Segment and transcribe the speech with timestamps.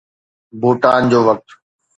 [0.61, 1.47] ڀوٽان جو وقت